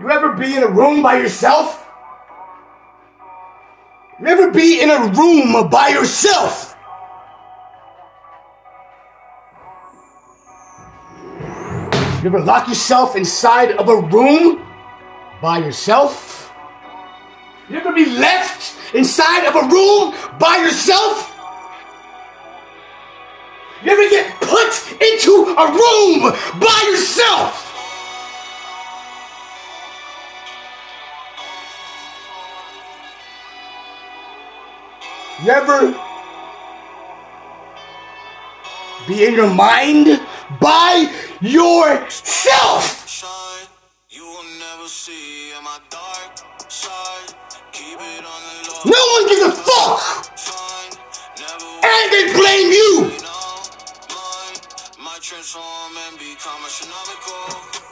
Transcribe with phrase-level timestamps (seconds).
[0.00, 1.88] You ever be in a room by yourself?
[4.20, 6.76] You ever be in a room by yourself?
[12.22, 14.64] You ever lock yourself inside of a room
[15.42, 16.52] by yourself?
[17.68, 21.28] You ever be left inside of a room by yourself?
[23.84, 27.71] You ever get put into a room by yourself?
[35.40, 35.92] You ever
[39.08, 40.20] be in your mind
[40.60, 42.98] by yourself?
[45.02, 45.24] Never.
[48.84, 50.00] No one gives a fuck!
[51.82, 53.10] And they blame you!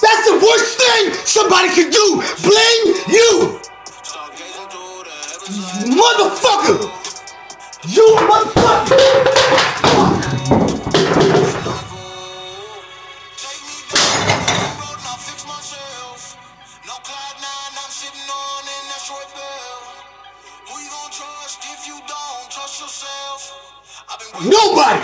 [0.00, 2.22] That's the worst thing somebody can do!
[2.42, 3.60] Blame you!
[5.94, 7.05] Motherfucker!
[7.84, 8.96] You motherfucker!
[24.42, 25.02] Nobody!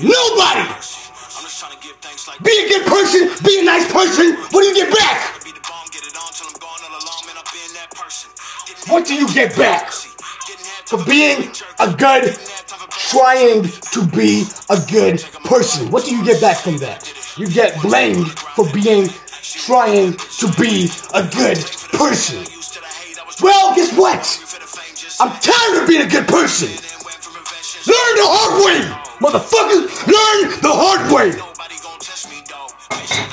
[0.00, 0.68] Nobody!
[2.44, 5.38] Be a good person, be a nice person, what do you get back?
[8.88, 9.90] What do you get back
[10.86, 12.36] for being a good,
[12.90, 15.90] trying to be a good person?
[15.90, 17.12] What do you get back from that?
[17.36, 19.08] You get blamed for being
[19.42, 21.58] trying to be a good
[21.92, 22.38] person.
[22.40, 23.18] used to the hate.
[23.18, 24.24] I was Well, guess what?
[24.26, 26.68] for the fame just I'm tired of being a good person.
[26.68, 27.86] and went from revenge.
[27.86, 28.80] Learn the hard way,
[29.20, 29.80] motherfucker.
[30.06, 31.32] Learn the hard way.
[31.98, 32.68] Test me though.
[32.90, 33.30] Fish in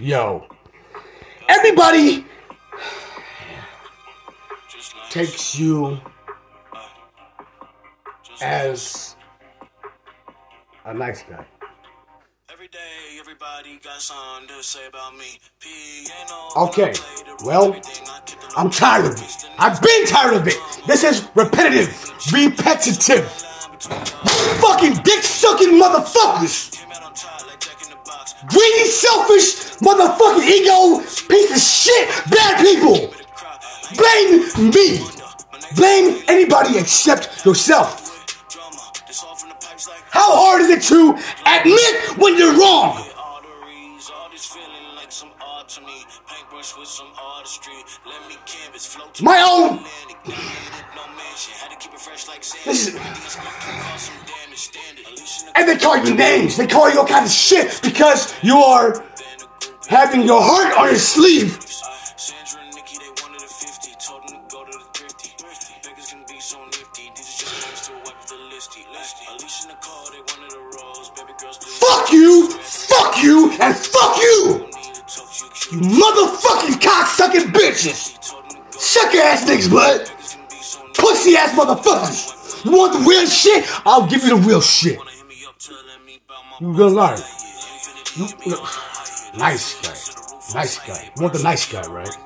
[0.00, 0.46] Yo,
[1.48, 2.24] everybody
[5.10, 6.00] takes you
[8.40, 9.16] as
[10.86, 11.59] a nice guy.
[12.72, 15.40] Day, everybody got something to say about me.
[16.56, 19.46] Okay, play the role, well, I keep the I'm tired of it.
[19.58, 20.54] I've been tired of it.
[20.86, 21.90] This is repetitive,
[22.32, 23.26] repetitive.
[24.62, 26.70] Fucking dick sucking motherfuckers.
[26.70, 28.34] came out on top like Jack in the box.
[28.46, 33.12] Greedy, selfish, motherfucking ego, piece of shit, bad people.
[33.96, 35.04] Blame me.
[35.74, 38.09] Blame anybody except yourself.
[40.20, 41.16] How hard is it to
[41.48, 42.92] admit when you're wrong?
[43.16, 44.10] arteries.
[44.14, 46.04] All this feeling like some art to me.
[46.28, 47.72] Paintbrush with some artistry.
[48.04, 49.78] Let me canvas float to My own.
[49.78, 50.18] Atlantic.
[50.94, 51.54] No mansion.
[51.56, 52.60] Had to keep it fresh like sand.
[52.66, 54.58] This is- Everything is good, can cause some damage.
[54.58, 55.06] Standard.
[55.08, 56.56] Alicia And they call you names.
[56.58, 59.86] They call you all kinds of shit because you are Nicole in the group.
[59.88, 61.56] having your heart on your sleeve.
[72.10, 74.66] Fuck you, fuck you, and fuck you.
[75.70, 75.78] you.
[75.78, 78.18] You motherfucking cocksucking bitches.
[78.74, 80.10] Suck your ass niggas, nifty.
[81.00, 82.64] Pussy ass motherfuckers.
[82.64, 83.64] You want the real shit?
[83.86, 84.98] I'll give you the real shit.
[86.60, 86.94] You gonna
[88.16, 88.68] me You- up.
[89.38, 90.58] Nice guy.
[90.58, 91.12] Nice guy.
[91.16, 92.16] You want the nice guy, right?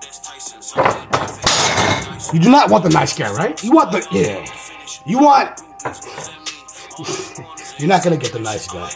[2.32, 3.62] You do not want the nice guy, right?
[3.62, 4.46] You want the yeah.
[5.06, 5.60] You want.
[7.78, 8.90] You're not gonna get the nice guy.